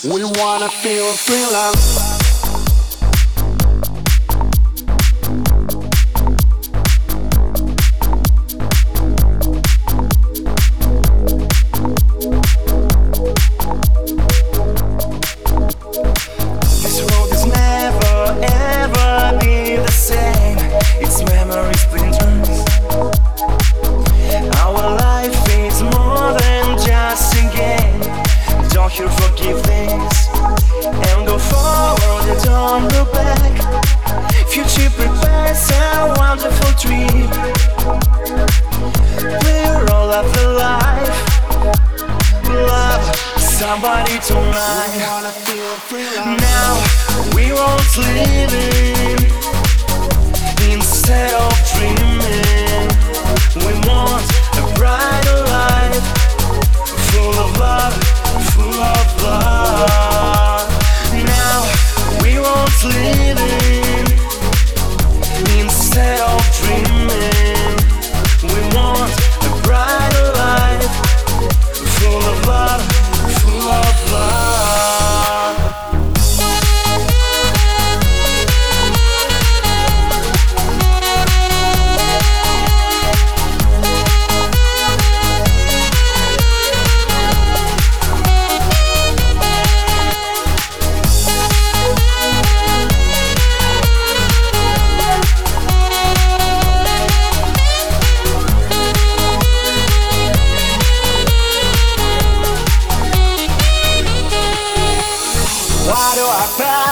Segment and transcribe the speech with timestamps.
[0.00, 1.44] We wanna feel free
[43.72, 43.82] love.
[43.82, 44.98] somebody tonight.
[46.40, 46.84] Now
[47.34, 49.16] we're all living
[50.70, 51.41] instead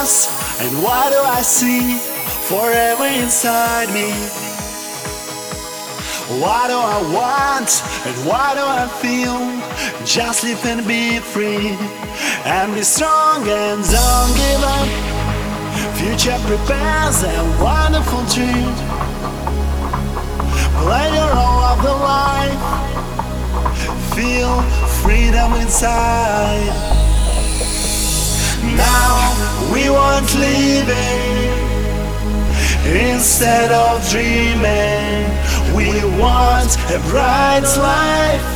[0.00, 1.98] And what do I see
[2.48, 4.08] forever inside me?
[6.40, 7.70] What do I want
[8.06, 9.36] and what do I feel?
[10.06, 11.76] Just live and be free
[12.46, 14.88] and be strong and don't give up.
[16.00, 18.72] Future prepares a wonderful dream.
[20.80, 22.62] Play your role of the life.
[24.16, 24.62] Feel
[25.04, 26.72] freedom inside.
[28.76, 29.29] Now
[29.70, 31.60] we want living
[32.86, 35.26] instead of dreaming.
[35.74, 35.88] We
[36.18, 38.46] want a bright life,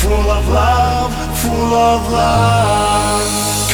[0.00, 3.65] full of love, full of love.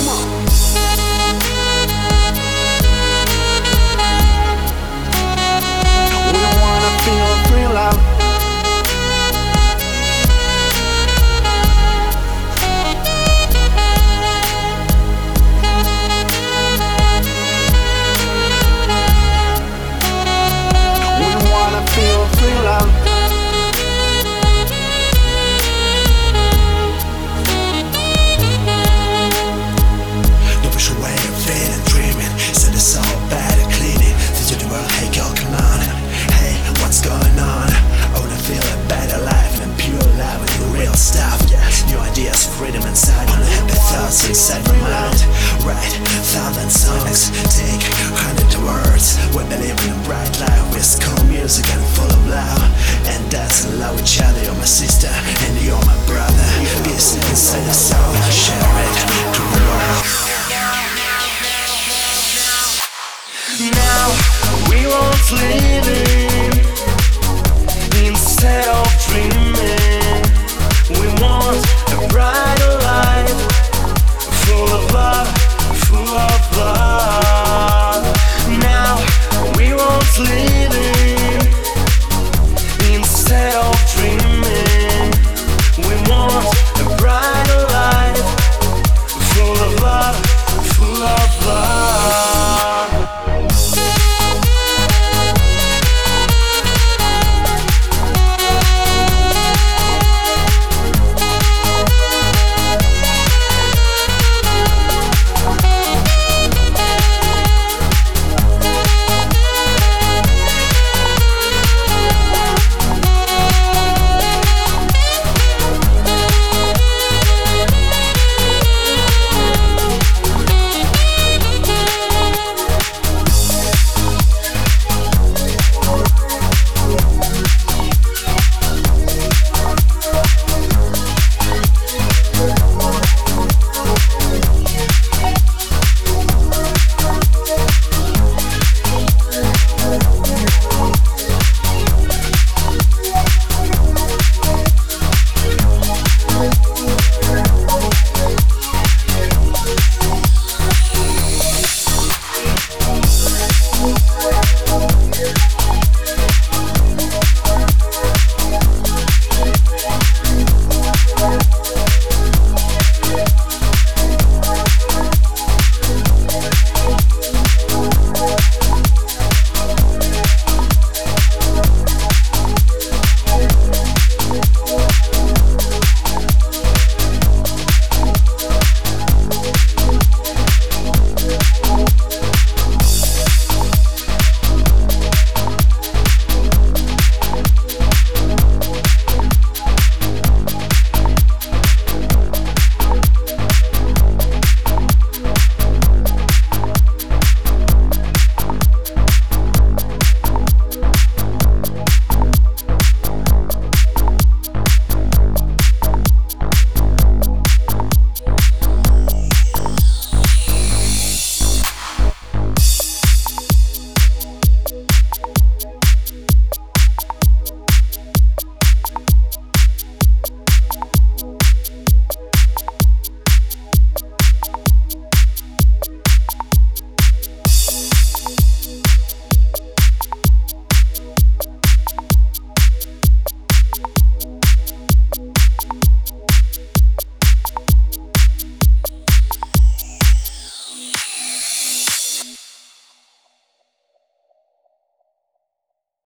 [42.86, 43.28] Inside.
[43.28, 45.20] Happy thoughts inside my mind.
[45.64, 45.92] Write
[46.32, 47.82] thousand songs, take
[48.16, 49.18] hundred words.
[49.36, 52.62] We believe in a bright life with cool music and full of love.
[53.04, 53.30] And
[53.66, 54.31] and love each other,